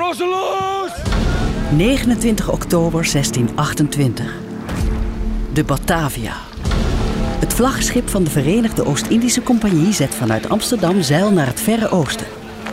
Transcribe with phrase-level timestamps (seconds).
[0.00, 0.90] Trosseloos!
[1.76, 4.34] 29 oktober 1628.
[5.52, 6.32] De Batavia.
[7.38, 12.26] Het vlaggenschip van de Verenigde Oost-Indische Compagnie zet vanuit Amsterdam zeil naar het Verre Oosten.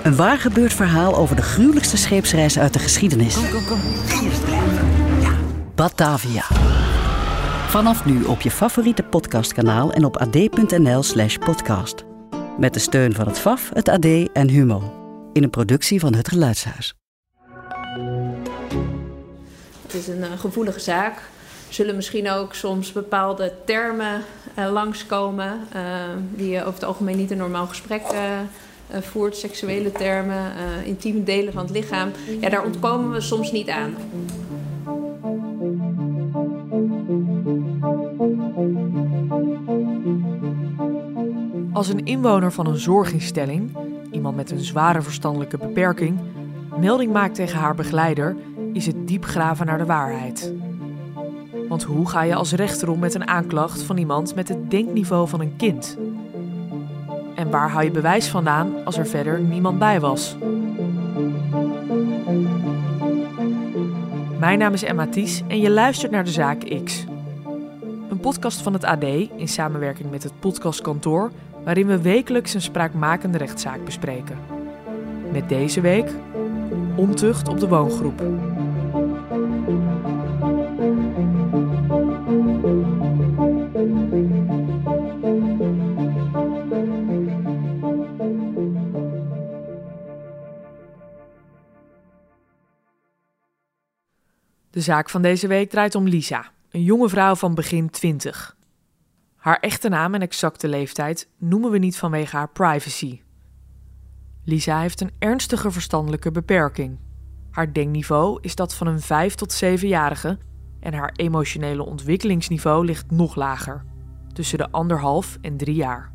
[0.03, 3.35] Een waar gebeurd verhaal over de gruwelijkste scheepsreis uit de geschiedenis.
[3.35, 3.79] Kom, kom, kom.
[5.21, 5.31] Ja.
[5.75, 6.43] Batavia.
[7.67, 12.05] Vanaf nu op je favoriete podcastkanaal en op ad.nl/slash podcast.
[12.57, 14.93] Met de steun van het FAF, het AD en Humo.
[15.33, 16.96] In een productie van het Geluidshuis.
[19.87, 21.21] Het is een uh, gevoelige zaak.
[21.69, 24.21] Zullen misschien ook soms bepaalde termen
[24.59, 25.81] uh, langskomen uh,
[26.31, 28.01] die je over het algemeen niet een normaal gesprek
[28.91, 29.37] voert.
[29.37, 30.51] Seksuele termen,
[30.85, 32.11] intieme delen van het lichaam.
[32.39, 33.95] Ja, daar ontkomen we soms niet aan.
[41.73, 43.77] Als een inwoner van een zorginstelling,
[44.11, 46.19] iemand met een zware verstandelijke beperking,
[46.79, 48.35] melding maakt tegen haar begeleider,
[48.77, 50.53] is het diep graven naar de waarheid.
[51.67, 55.27] Want hoe ga je als rechter om met een aanklacht van iemand met het denkniveau
[55.27, 55.97] van een kind?
[57.35, 60.35] En waar haal je bewijs vandaan als er verder niemand bij was?
[64.39, 67.05] Mijn naam is Emma Ties en je luistert naar de zaak X.
[68.09, 69.03] Een podcast van het AD
[69.37, 71.31] in samenwerking met het podcastkantoor,
[71.63, 74.37] waarin we wekelijks een spraakmakende rechtszaak bespreken.
[75.31, 76.09] Met deze week
[76.95, 78.21] ontucht op de woongroep.
[94.77, 98.57] De zaak van deze week draait om Lisa, een jonge vrouw van begin 20.
[99.35, 103.21] Haar echte naam en exacte leeftijd noemen we niet vanwege haar privacy.
[104.43, 106.99] Lisa heeft een ernstige verstandelijke beperking.
[107.51, 110.37] Haar denkniveau is dat van een 5 tot 7-jarige
[110.79, 113.83] en haar emotionele ontwikkelingsniveau ligt nog lager,
[114.33, 116.11] tussen de anderhalf en drie jaar.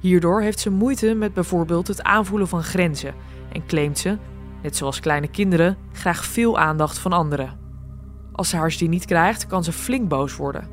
[0.00, 3.14] Hierdoor heeft ze moeite met bijvoorbeeld het aanvoelen van grenzen
[3.52, 4.18] en claimt ze,
[4.62, 7.59] net zoals kleine kinderen, graag veel aandacht van anderen.
[8.32, 10.68] Als ze haar die niet krijgt, kan ze flink boos worden.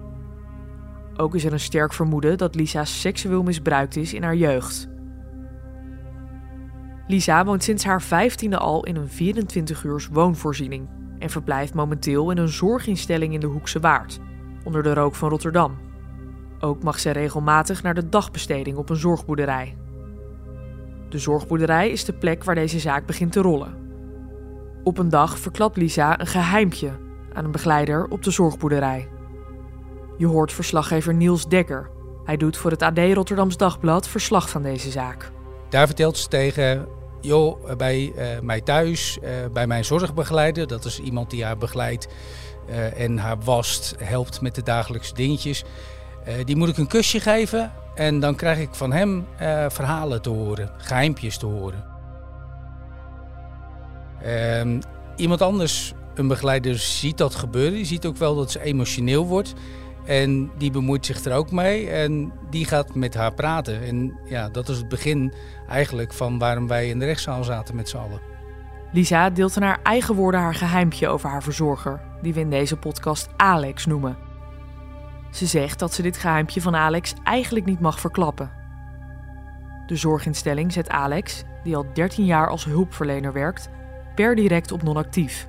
[1.17, 4.89] Ook is er een sterk vermoeden dat Lisa seksueel misbruikt is in haar jeugd.
[7.07, 10.87] Lisa woont sinds haar vijftiende al in een 24 uurs woonvoorziening
[11.19, 14.19] en verblijft momenteel in een zorginstelling in de Hoekse Waard,
[14.63, 15.77] onder de rook van Rotterdam.
[16.59, 19.77] Ook mag zij regelmatig naar de dagbesteding op een zorgboerderij.
[21.09, 23.75] De zorgboerderij is de plek waar deze zaak begint te rollen.
[24.83, 26.91] Op een dag verklapt Lisa een geheimpje
[27.37, 29.09] aan een begeleider op de zorgboerderij.
[30.17, 31.89] Je hoort verslaggever Niels Dekker.
[32.23, 35.31] Hij doet voor het AD Rotterdams Dagblad verslag van deze zaak.
[35.69, 36.87] Daar vertelt ze tegen,
[37.21, 42.07] joh, bij uh, mij thuis, uh, bij mijn zorgbegeleider, dat is iemand die haar begeleidt
[42.69, 45.63] uh, en haar wast, helpt met de dagelijkse dingetjes.
[46.45, 49.25] die moet ik een kusje geven en dan krijg ik van hem
[49.67, 51.85] verhalen te horen, geheimpjes te horen.
[54.21, 54.79] Ehm,
[55.15, 57.73] iemand anders een begeleider ziet dat gebeuren.
[57.73, 59.53] Die ziet ook wel dat ze emotioneel wordt.
[60.05, 63.81] En die bemoeit zich er ook mee en die gaat met haar praten.
[63.81, 65.33] En ja, dat is het begin
[65.69, 68.21] eigenlijk van waarom wij in de rechtszaal zaten met z'n allen.
[68.91, 72.77] Lisa deelt in haar eigen woorden haar geheimpje over haar verzorger, die we in deze
[72.77, 74.17] podcast Alex noemen.
[75.31, 78.51] Ze zegt dat ze dit geheimpje van Alex eigenlijk niet mag verklappen.
[79.87, 83.69] De zorginstelling zet Alex, die al 13 jaar als hulpverlener werkt,
[84.15, 85.47] per direct op non-actief.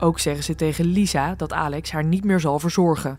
[0.00, 3.18] Ook zeggen ze tegen Lisa dat Alex haar niet meer zal verzorgen.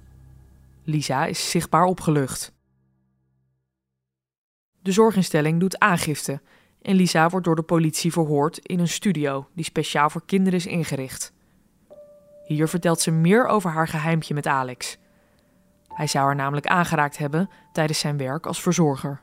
[0.84, 2.54] Lisa is zichtbaar opgelucht.
[4.82, 6.42] De zorginstelling doet aangifte
[6.82, 10.66] en Lisa wordt door de politie verhoord in een studio die speciaal voor kinderen is
[10.66, 11.34] ingericht.
[12.46, 14.98] Hier vertelt ze meer over haar geheimpje met Alex.
[15.88, 19.22] Hij zou haar namelijk aangeraakt hebben tijdens zijn werk als verzorger.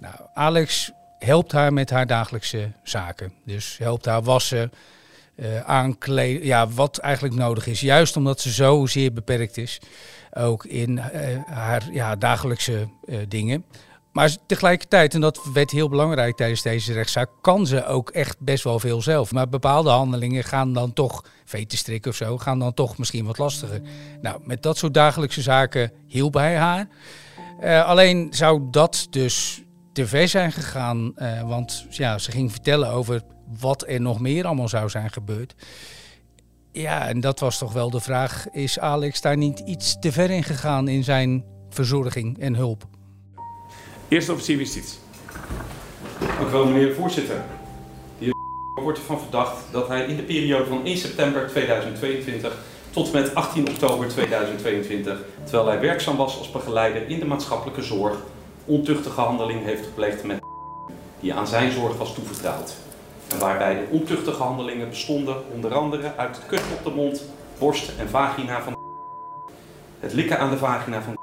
[0.00, 3.32] Nou, Alex helpt haar met haar dagelijkse zaken.
[3.44, 4.72] Dus helpt haar wassen,
[5.36, 6.46] uh, aankleden.
[6.46, 7.80] Ja, wat eigenlijk nodig is.
[7.80, 9.80] Juist omdat ze zo zeer beperkt is.
[10.32, 11.02] Ook in uh,
[11.46, 13.64] haar ja, dagelijkse uh, dingen.
[14.12, 18.64] Maar tegelijkertijd, en dat werd heel belangrijk tijdens deze rechtszaak, kan ze ook echt best
[18.64, 19.32] wel veel zelf.
[19.32, 23.38] Maar bepaalde handelingen gaan dan toch, veten strikken of zo, gaan dan toch misschien wat
[23.38, 23.80] lastiger.
[24.20, 26.88] Nou, met dat soort dagelijkse zaken hielp hij haar.
[27.84, 29.62] alleen zou dat dus
[29.92, 33.22] te ver zijn gegaan, want ja, ze ging vertellen over
[33.60, 35.54] wat er nog meer allemaal zou zijn gebeurd.
[36.72, 40.30] Ja, en dat was toch wel de vraag: is Alex daar niet iets te ver
[40.30, 42.84] in gegaan in zijn verzorging en hulp?
[44.08, 44.98] Eerste officier justitie.
[46.50, 47.44] Wel, meneer de voorzitter.
[48.18, 48.30] De
[48.82, 53.68] wordt ervan verdacht dat hij in de periode van 1 september 2022 tot met 18
[53.68, 58.16] oktober 2022, terwijl hij werkzaam was als begeleider in de maatschappelijke zorg,
[58.64, 60.38] ontuchtige handeling heeft gepleegd met
[61.20, 62.76] die aan zijn zorg was toevertrouwd.
[63.38, 67.24] Waarbij de ontuchtige handelingen bestonden onder andere uit het kussen op de mond,
[67.58, 68.76] borst en vagina van
[70.00, 71.16] het likken aan de vagina van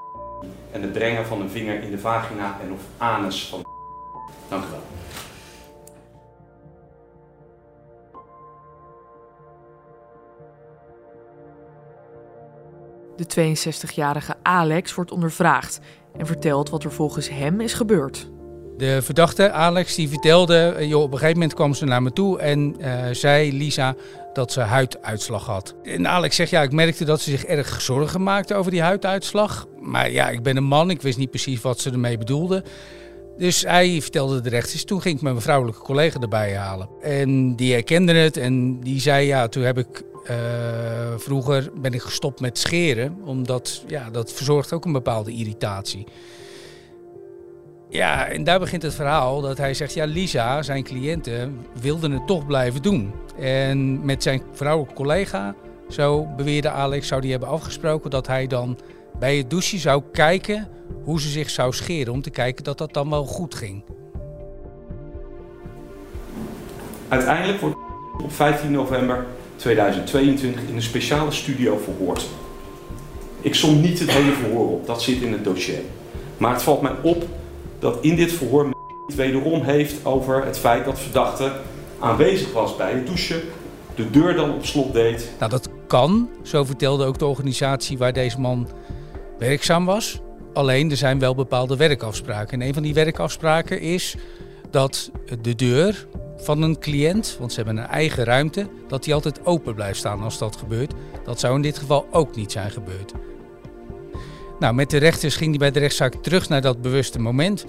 [0.72, 3.66] en het brengen van een vinger in de vagina en of anus van
[4.50, 4.82] Dank u wel.
[13.16, 15.80] De 62-jarige Alex wordt ondervraagd
[16.18, 18.33] en vertelt wat er volgens hem is gebeurd.
[18.78, 22.14] De verdachte Alex die vertelde, eh, joh, op een gegeven moment kwam ze naar me
[22.14, 23.96] toe en uh, zei Lisa
[24.34, 25.76] dat ze huiduitslag had.
[25.84, 29.68] En Alex zegt, ja, ik merkte dat ze zich erg zorgen maakte over die huiduitslag.
[29.80, 32.64] Maar ja, ik ben een man, ik wist niet precies wat ze ermee bedoelde.
[33.38, 34.84] Dus hij vertelde de rechters.
[34.84, 36.90] Toen ging ik mijn vrouwelijke collega erbij halen.
[37.02, 40.38] En die herkende het en die zei, ja, toen heb ik uh,
[41.18, 46.06] vroeger ben ik gestopt met scheren, omdat ja, dat verzorgt ook een bepaalde irritatie.
[47.94, 52.28] Ja, en daar begint het verhaal dat hij zegt, ja, Lisa, zijn cliënten, wilden het
[52.28, 53.12] toch blijven doen.
[53.40, 55.56] En met zijn vrouwelijke collega,
[55.90, 58.78] zo beweerde Alex, zou die hebben afgesproken dat hij dan
[59.20, 60.68] bij het douchen zou kijken
[61.04, 63.84] hoe ze zich zou scheren, om te kijken dat dat dan wel goed ging.
[67.08, 67.78] Uiteindelijk wordt
[68.24, 69.26] op 15 november
[69.56, 72.30] 2022 in een speciale studio verhoord.
[73.42, 75.80] Ik som niet het hele verhoor op, dat zit in het dossier.
[76.38, 77.26] Maar het valt mij op
[77.84, 78.74] dat in dit verhoor
[79.08, 81.52] het wederom heeft over het feit dat verdachte
[82.00, 83.42] aanwezig was bij het douchen,
[83.96, 85.32] de deur dan op slot deed.
[85.40, 88.68] Nou, dat kan, zo vertelde ook de organisatie waar deze man
[89.38, 90.22] werkzaam was.
[90.54, 92.62] Alleen er zijn wel bepaalde werkafspraken.
[92.62, 94.16] En een van die werkafspraken is
[94.72, 96.08] dat de deur
[96.38, 100.22] van een cliënt, want ze hebben een eigen ruimte, dat die altijd open blijft staan
[100.22, 100.94] als dat gebeurt.
[101.26, 103.14] Dat zou in dit geval ook niet zijn gebeurd.
[104.60, 107.66] Nou, met de rechters ging hij bij de rechtszaak terug naar dat bewuste moment.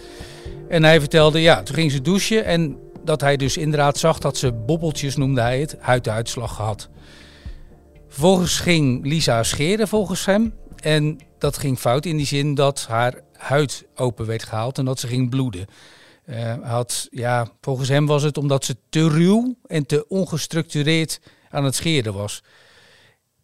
[0.68, 4.36] En hij vertelde, ja, toen ging ze douchen en dat hij dus inderdaad zag dat
[4.36, 6.88] ze bobbeltjes, noemde hij het, huiduitslag had.
[8.08, 10.54] Vervolgens ging Lisa scheren volgens hem.
[10.76, 15.00] En dat ging fout in die zin dat haar huid open werd gehaald en dat
[15.00, 15.66] ze ging bloeden.
[16.26, 21.20] Uh, had, ja, volgens hem was het omdat ze te ruw en te ongestructureerd
[21.50, 22.42] aan het scheren was.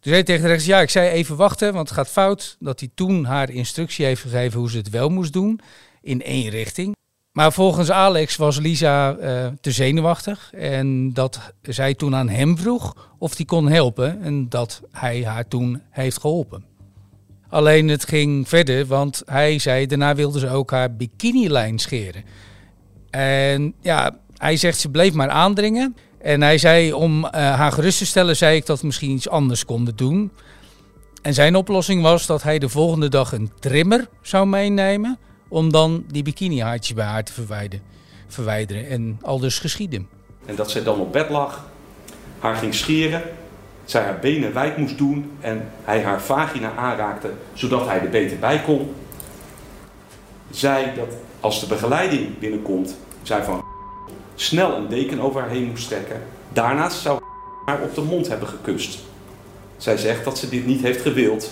[0.01, 2.57] Dus hij tegen de rechts, ja, ik zei even wachten, want het gaat fout.
[2.59, 5.59] Dat hij toen haar instructie heeft gegeven hoe ze het wel moest doen,
[6.01, 6.95] in één richting.
[7.31, 13.11] Maar volgens Alex was Lisa uh, te zenuwachtig en dat zij toen aan hem vroeg
[13.17, 16.63] of hij kon helpen en dat hij haar toen heeft geholpen.
[17.49, 22.23] Alleen het ging verder, want hij zei daarna wilde ze ook haar bikinilijn scheren.
[23.09, 25.95] En ja, hij zegt ze bleef maar aandringen.
[26.23, 29.29] En hij zei om uh, haar gerust te stellen, zei ik dat we misschien iets
[29.29, 30.31] anders konden doen.
[31.21, 35.17] En zijn oplossing was dat hij de volgende dag een trimmer zou meenemen.
[35.47, 37.85] Om dan die bikinihaartjes bij haar te verwijderen.
[38.27, 38.87] verwijderen.
[38.87, 40.07] En al dus geschieden.
[40.45, 41.65] En dat zij dan op bed lag,
[42.39, 43.21] haar ging scheren,
[43.85, 48.39] zij haar benen wijd moest doen en hij haar vagina aanraakte zodat hij er beter
[48.39, 48.93] bij kon.
[50.49, 53.70] Zij dat als de begeleiding binnenkomt, zij van
[54.35, 56.21] snel een deken over haar heen moest trekken.
[56.53, 57.21] Daarnaast zou
[57.65, 58.99] haar op de mond hebben gekust.
[59.77, 61.51] Zij zegt dat ze dit niet heeft gewild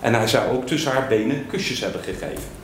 [0.00, 2.58] en hij zou ook tussen haar benen kusjes hebben gegeven.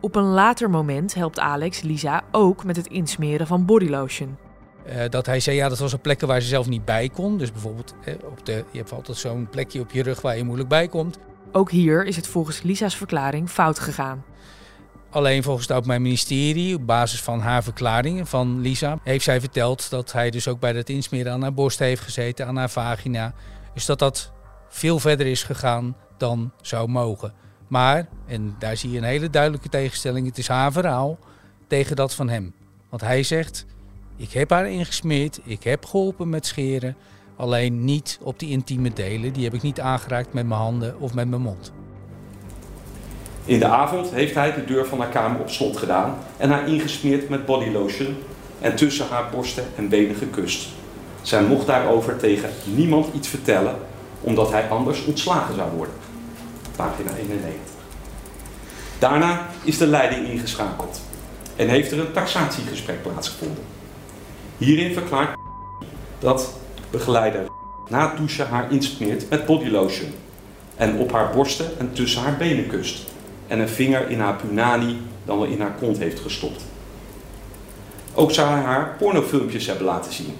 [0.00, 4.36] Op een later moment helpt Alex Lisa ook met het insmeren van bodylotion.
[4.86, 7.38] Uh, dat hij zei, ja, dat was een plekken waar ze zelf niet bij kon.
[7.38, 10.44] Dus bijvoorbeeld, eh, op de, je hebt altijd zo'n plekje op je rug waar je
[10.44, 11.18] moeilijk bij komt.
[11.52, 14.24] Ook hier is het volgens Lisa's verklaring fout gegaan.
[15.10, 19.90] Alleen volgens het Openbaar Ministerie, op basis van haar verklaringen van Lisa, heeft zij verteld
[19.90, 23.34] dat hij dus ook bij dat insmeren aan haar borst heeft gezeten, aan haar vagina.
[23.74, 24.32] Dus dat dat
[24.68, 27.32] veel verder is gegaan dan zou mogen.
[27.68, 31.18] Maar, en daar zie je een hele duidelijke tegenstelling, het is haar verhaal
[31.66, 32.54] tegen dat van hem.
[32.88, 33.66] Want hij zegt,
[34.16, 36.96] ik heb haar ingesmeerd, ik heb geholpen met scheren,
[37.36, 39.32] alleen niet op die intieme delen.
[39.32, 41.72] Die heb ik niet aangeraakt met mijn handen of met mijn mond.
[43.50, 46.68] In de avond heeft hij de deur van haar kamer op slot gedaan en haar
[46.68, 48.16] ingesmeerd met bodylotion
[48.60, 50.68] en tussen haar borsten en benen gekust.
[51.22, 53.76] Zij mocht daarover tegen niemand iets vertellen,
[54.20, 55.94] omdat hij anders ontslagen zou worden.
[56.76, 57.52] Pagina 91.
[58.98, 61.00] Daarna is de leiding ingeschakeld
[61.56, 63.64] en heeft er een taxatiegesprek plaatsgevonden.
[64.58, 65.38] Hierin verklaart
[66.18, 66.52] dat
[66.90, 67.46] begeleider
[67.88, 70.12] na het douchen haar insmeert met bodylotion
[70.76, 73.08] en op haar borsten en tussen haar benen kust
[73.50, 76.64] en een vinger in haar punani dan wel in haar kont heeft gestopt.
[78.14, 80.34] Ook zou hij haar pornofilmpjes hebben laten zien.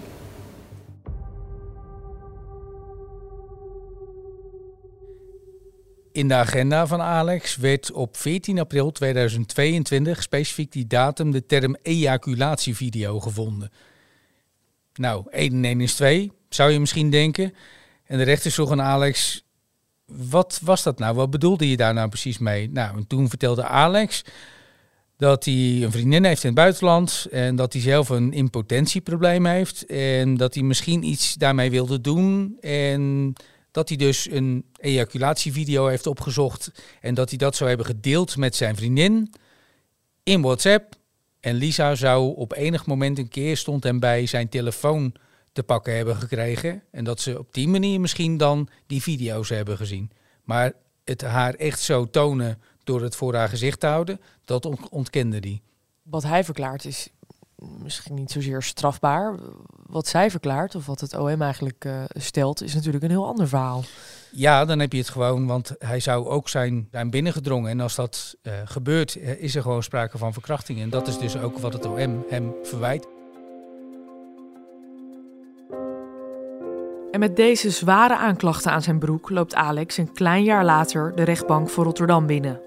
[6.12, 11.76] In de agenda van Alex werd op 14 april 2022 specifiek die datum de term
[11.82, 13.70] ejaculatievideo gevonden.
[14.94, 17.54] Nou, 1 en 1 is 2, zou je misschien denken.
[18.04, 19.44] En de rechter vroeg aan Alex,
[20.12, 21.14] wat was dat nou?
[21.14, 22.70] Wat bedoelde je daar nou precies mee?
[22.70, 24.24] Nou, en toen vertelde Alex
[25.16, 29.86] dat hij een vriendin heeft in het buitenland en dat hij zelf een impotentieprobleem heeft
[29.86, 33.32] en dat hij misschien iets daarmee wilde doen en
[33.70, 38.56] dat hij dus een ejaculatievideo heeft opgezocht en dat hij dat zou hebben gedeeld met
[38.56, 39.32] zijn vriendin
[40.22, 40.94] in WhatsApp.
[41.40, 45.12] En Lisa zou op enig moment een keer stond hem bij zijn telefoon
[45.60, 46.82] te pakken hebben gekregen.
[46.90, 50.10] En dat ze op die manier misschien dan die video's hebben gezien.
[50.44, 50.72] Maar
[51.04, 55.60] het haar echt zo tonen door het voor haar gezicht te houden, dat ontkende hij.
[56.02, 57.10] Wat hij verklaart is
[57.82, 59.34] misschien niet zozeer strafbaar.
[59.86, 63.48] Wat zij verklaart, of wat het OM eigenlijk uh, stelt, is natuurlijk een heel ander
[63.48, 63.84] verhaal.
[64.32, 67.70] Ja, dan heb je het gewoon, want hij zou ook zijn, zijn binnengedrongen.
[67.70, 70.80] En als dat uh, gebeurt, uh, is er gewoon sprake van verkrachting.
[70.80, 73.19] En dat is dus ook wat het OM hem verwijt.
[77.10, 81.22] En met deze zware aanklachten aan zijn broek loopt Alex een klein jaar later de
[81.22, 82.60] rechtbank voor Rotterdam binnen.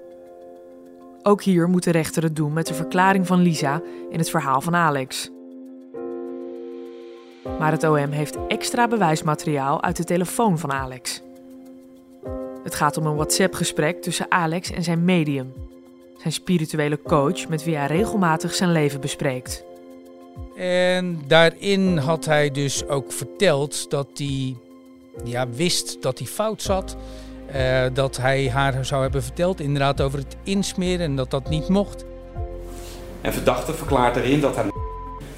[1.22, 4.62] Ook hier moet de rechter het doen met de verklaring van Lisa in het verhaal
[4.62, 5.32] van Alex.
[7.60, 11.22] Maar het OM heeft extra bewijsmateriaal uit de telefoon van Alex.
[12.64, 15.54] Het gaat om een WhatsApp-gesprek tussen Alex en zijn medium,
[16.18, 19.64] zijn spirituele coach met wie hij regelmatig zijn leven bespreekt.
[20.56, 24.56] En daarin had hij dus ook verteld dat hij
[25.24, 26.96] ja, wist dat hij fout zat.
[27.56, 31.68] Uh, dat hij haar zou hebben verteld inderdaad over het insmeren en dat dat niet
[31.68, 32.06] mocht.
[33.22, 34.66] En verdachte verklaart erin dat hij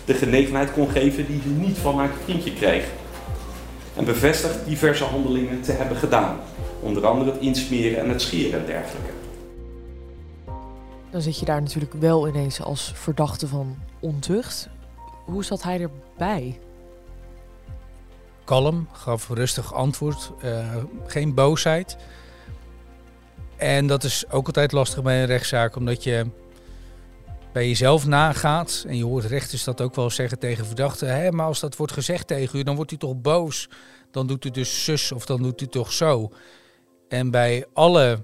[0.05, 2.85] de genegenheid kon geven die hij niet van haar vriendje kreeg.
[3.95, 6.39] En bevestigt diverse handelingen te hebben gedaan.
[6.79, 9.09] Onder andere het insmeren en het scheren en dergelijke.
[11.11, 14.69] Dan zit je daar natuurlijk wel ineens als verdachte van ontucht.
[15.25, 16.59] Hoe zat hij erbij?
[18.43, 21.97] Kalm, gaf rustig antwoord, uh, geen boosheid.
[23.57, 26.25] En dat is ook altijd lastig bij een rechtszaak, omdat je
[27.53, 28.83] bij jezelf nagaat.
[28.87, 31.15] En je hoort rechters dat ook wel zeggen tegen verdachten.
[31.15, 33.69] Hé, maar als dat wordt gezegd tegen u, dan wordt u toch boos.
[34.11, 36.31] Dan doet u dus zus of dan doet u toch zo.
[37.07, 38.23] En bij alle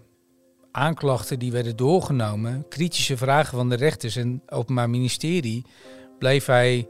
[0.71, 5.65] aanklachten die werden doorgenomen, kritische vragen van de rechters en het Openbaar Ministerie,
[6.21, 6.87] bleef hij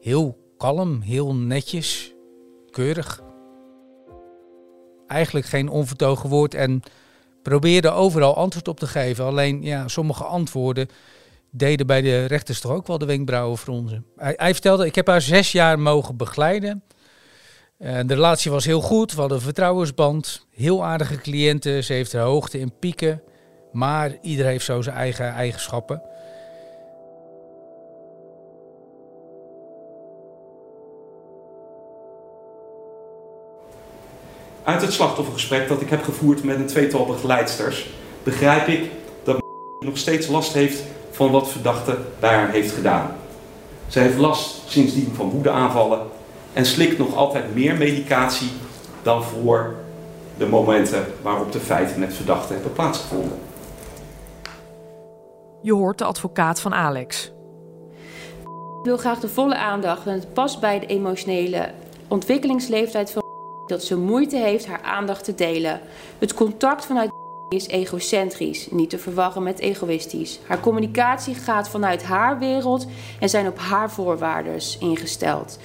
[0.00, 2.14] heel kalm, heel netjes,
[2.70, 3.22] keurig.
[5.06, 6.82] Eigenlijk geen onvertogen woord en
[7.42, 9.24] probeerde overal antwoord op te geven.
[9.24, 10.88] Alleen ja, sommige antwoorden
[11.50, 14.06] deden bij de rechters toch ook wel de wenkbrauwen fronsen.
[14.16, 16.82] Hij, hij vertelde, ik heb haar zes jaar mogen begeleiden.
[17.78, 20.46] Uh, de relatie was heel goed, we hadden een vertrouwensband.
[20.50, 23.22] Heel aardige cliënten, ze heeft haar hoogte en pieken.
[23.72, 26.02] Maar ieder heeft zo zijn eigen eigenschappen.
[34.66, 37.90] Uit het slachtoffergesprek dat ik heb gevoerd met een tweetal begeleidsters,
[38.22, 38.90] begrijp ik
[39.24, 39.42] dat
[39.80, 43.16] nog steeds last heeft van wat verdachte bij haar heeft gedaan.
[43.86, 46.00] Zij heeft last sindsdien van woedeaanvallen
[46.52, 48.50] en slikt nog altijd meer medicatie
[49.02, 49.74] dan voor
[50.38, 53.38] de momenten waarop de feiten met verdachte hebben plaatsgevonden.
[55.62, 57.32] Je hoort de advocaat van Alex.
[58.78, 61.70] Ik wil graag de volle aandacht en het past bij de emotionele
[62.08, 63.24] ontwikkelingsleeftijd van
[63.66, 65.80] dat ze moeite heeft haar aandacht te delen.
[66.18, 67.10] Het contact vanuit
[67.48, 70.38] is egocentrisch, niet te verwarren met egoïstisch.
[70.46, 72.86] Haar communicatie gaat vanuit haar wereld
[73.20, 75.58] en zijn op haar voorwaarden ingesteld.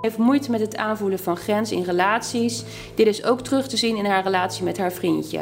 [0.00, 2.64] heeft moeite met het aanvoelen van grenzen in relaties.
[2.94, 5.40] Dit is ook terug te zien in haar relatie met haar vriendje.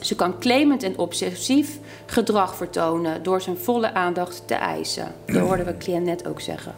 [0.00, 5.14] Ze kan claimend en obsessief gedrag vertonen door zijn volle aandacht te eisen.
[5.26, 6.74] Dat hoorden we cliënt net ook zeggen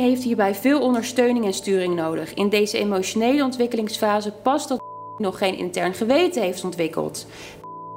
[0.00, 2.34] heeft hierbij veel ondersteuning en sturing nodig.
[2.34, 4.80] In deze emotionele ontwikkelingsfase past dat
[5.18, 7.26] nog geen intern geweten heeft ontwikkeld.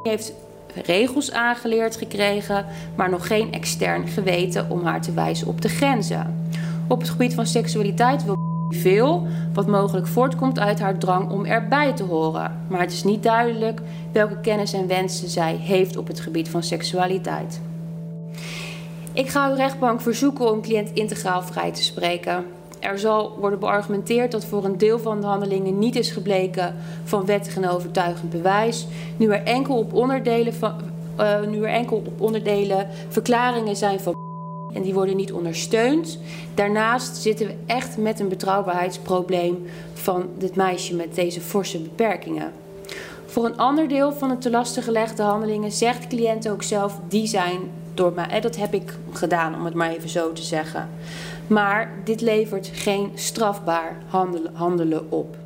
[0.03, 0.33] heeft
[0.85, 6.49] regels aangeleerd gekregen, maar nog geen extern geweten om haar te wijzen op de grenzen.
[6.87, 8.37] Op het gebied van seksualiteit wil
[8.69, 12.65] veel, wat mogelijk voortkomt uit haar drang om erbij te horen.
[12.67, 16.63] Maar het is niet duidelijk welke kennis en wensen zij heeft op het gebied van
[16.63, 17.61] seksualiteit.
[19.15, 22.45] Ik ga uw rechtbank verzoeken om cliënt integraal vrij te spreken.
[22.79, 27.25] Er zal worden beargumenteerd dat voor een deel van de handelingen niet is gebleken van
[27.25, 30.73] wettig en overtuigend bewijs, nu er enkel op onderdelen, van,
[31.19, 34.13] uh, nu er enkel op onderdelen verklaringen zijn van
[34.73, 36.19] en die worden niet ondersteund.
[36.53, 42.51] Daarnaast zitten we echt met een betrouwbaarheidsprobleem van dit meisje met deze forse beperkingen.
[43.25, 46.99] Voor een ander deel van de te lastig gelegde handelingen zegt de cliënt ook zelf:
[47.07, 47.59] die zijn
[47.97, 48.41] door mij.
[48.41, 50.89] Dat heb ik gedaan, om het maar even zo te zeggen.
[51.47, 55.37] Maar dit levert geen strafbaar handelen, handelen op.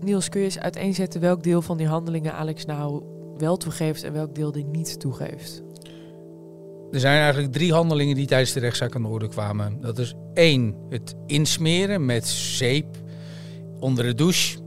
[0.00, 3.02] Niels, kun je eens uiteenzetten welk deel van die handelingen Alex nou
[3.38, 5.62] wel toegeeft en welk deel die niet toegeeft?
[6.92, 9.80] Er zijn eigenlijk drie handelingen die tijdens de rechtszaak aan de orde kwamen.
[9.80, 12.96] Dat is één, het insmeren met zeep
[13.80, 14.58] onder de douche.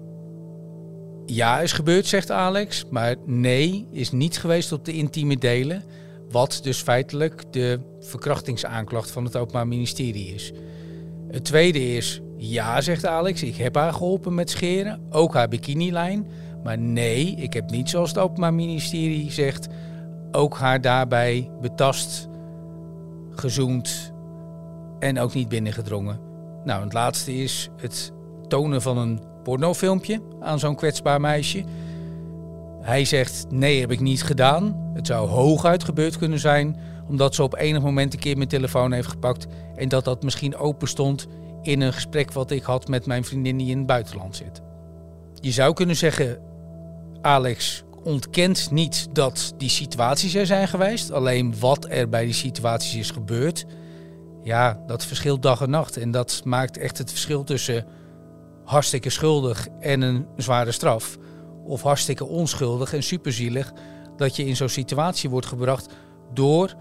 [1.26, 2.86] Ja, is gebeurd, zegt Alex.
[2.90, 5.84] Maar nee, is niet geweest op de intieme delen.
[6.32, 10.52] Wat dus feitelijk de verkrachtingsaanklacht van het Openbaar Ministerie is.
[11.32, 16.28] Het tweede is, ja, zegt Alex, ik heb haar geholpen met scheren, ook haar bikinilijn.
[16.64, 19.68] Maar nee, ik heb niet zoals het Openbaar Ministerie zegt,
[20.32, 22.28] ook haar daarbij betast,
[23.32, 24.14] gezoend
[25.00, 26.20] en ook niet binnengedrongen.
[26.64, 28.12] Nou, het laatste is het
[28.48, 31.64] tonen van een pornofilmpje aan zo'n kwetsbaar meisje.
[32.82, 34.92] Hij zegt: Nee, heb ik niet gedaan.
[34.94, 38.92] Het zou hooguit gebeurd kunnen zijn, omdat ze op enig moment een keer mijn telefoon
[38.92, 41.28] heeft gepakt en dat dat misschien open stond
[41.62, 44.62] in een gesprek wat ik had met mijn vriendin die in het buitenland zit.
[45.40, 46.38] Je zou kunnen zeggen:
[47.22, 52.96] Alex ontkent niet dat die situaties er zijn geweest, alleen wat er bij die situaties
[52.96, 53.66] is gebeurd.
[54.44, 55.98] Ja, dat verschilt dag en nacht.
[55.98, 57.86] En dat maakt echt het verschil tussen
[58.64, 61.18] hartstikke schuldig en een zware straf
[61.64, 63.74] of hartstikke onschuldig en superzielig
[64.16, 65.94] dat je in zo'n situatie wordt gebracht
[66.34, 66.76] door,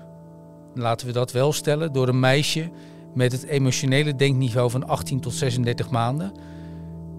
[0.74, 2.70] laten we dat wel stellen, door een meisje
[3.14, 6.32] met het emotionele denkniveau van 18 tot 36 maanden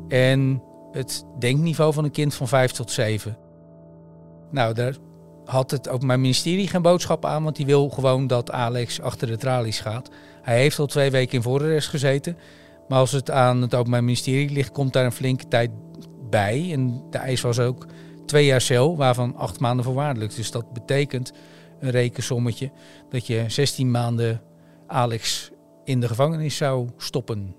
[0.08, 3.38] en het denkniveau van een kind van 5 tot 7.
[4.52, 4.96] Nou, daar
[5.46, 9.28] had het ook mijn ministerie geen boodschap aan, want die wil gewoon dat Alex achter
[9.28, 10.10] de tralies gaat.
[10.42, 12.38] Hij heeft al twee weken in voorarrest gezeten.
[12.88, 15.72] Maar als het aan het Openbaar Ministerie ligt, komt daar een flinke tijd
[16.32, 16.70] bij.
[16.72, 17.86] En de eis was ook
[18.26, 20.36] twee jaar cel, waarvan acht maanden voorwaardelijk.
[20.36, 21.34] Dus dat betekent
[21.80, 22.72] een rekensommetje
[23.10, 24.42] dat je 16 maanden
[24.88, 25.52] Alex
[25.84, 27.56] in de gevangenis zou stoppen.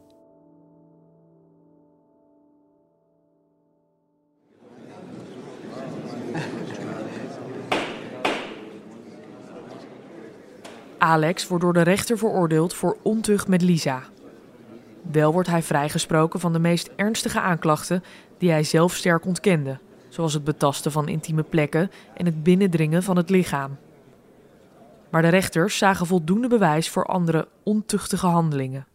[10.99, 14.12] Alex wordt door de rechter veroordeeld voor ontucht met Lisa.
[15.03, 18.03] Wel wordt hij vrijgesproken van de meest ernstige aanklachten
[18.39, 23.17] die hij zelf sterk ontkende, zoals het betasten van intieme plekken en het binnendringen van
[23.17, 23.77] het lichaam.
[25.11, 28.87] Maar de rechters zagen voldoende bewijs voor andere ontuchtige handelingen.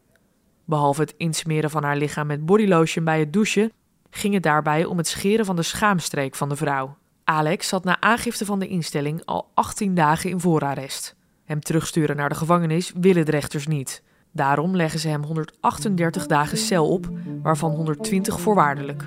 [0.65, 3.71] Behalve het insmeren van haar lichaam met bodylotion bij het douchen,
[4.09, 6.97] ging het daarbij om het scheren van de schaamstreek van de vrouw.
[7.23, 11.15] Alex zat na aangifte van de instelling al 18 dagen in voorarrest.
[11.45, 14.03] Hem terugsturen naar de gevangenis willen de rechters niet.
[14.37, 17.09] Daarom leggen ze hem 138 dagen cel op,
[17.41, 19.03] waarvan 120 voorwaardelijk.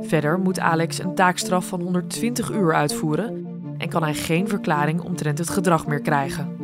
[0.00, 3.46] Verder moet Alex een taakstraf van 120 uur uitvoeren
[3.78, 6.56] en kan hij geen verklaring omtrent het gedrag meer krijgen.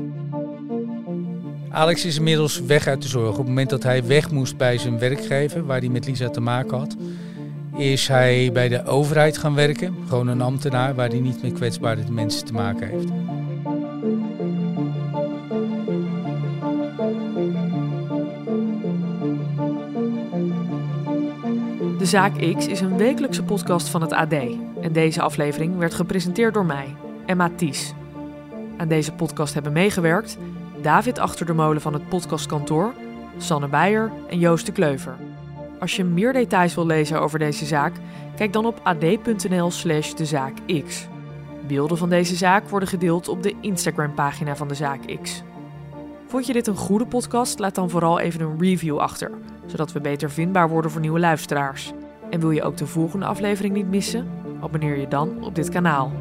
[1.70, 3.30] Alex is inmiddels weg uit de zorg.
[3.30, 6.40] Op het moment dat hij weg moest bij zijn werkgever, waar hij met Lisa te
[6.40, 6.96] maken had,
[7.76, 9.94] is hij bij de overheid gaan werken.
[10.08, 13.27] Gewoon een ambtenaar waar hij niet met kwetsbare mensen te maken heeft.
[22.08, 24.32] Zaak X is een wekelijkse podcast van het AD.
[24.80, 26.94] En deze aflevering werd gepresenteerd door mij,
[27.26, 27.94] Emma Ties.
[28.76, 30.38] Aan deze podcast hebben meegewerkt
[30.82, 32.94] David Achter de Molen van het podcastkantoor,
[33.38, 35.16] Sanne Beijer en Joost de Kleuver.
[35.80, 37.92] Als je meer details wil lezen over deze zaak,
[38.36, 40.54] kijk dan op ad.nl/slash de zaak
[40.86, 41.06] X.
[41.66, 45.42] Beelden van deze zaak worden gedeeld op de Instagram-pagina van de Zaak X.
[46.26, 47.58] Vond je dit een goede podcast?
[47.58, 49.30] Laat dan vooral even een review achter,
[49.66, 51.92] zodat we beter vindbaar worden voor nieuwe luisteraars.
[52.30, 54.28] En wil je ook de volgende aflevering niet missen?
[54.60, 56.12] Abonneer je dan op dit kanaal.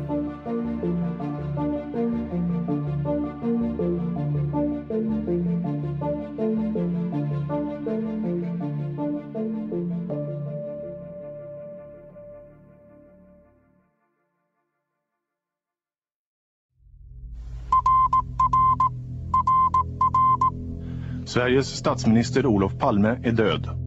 [21.23, 23.86] Sveriges statsminister Olof Palme är död.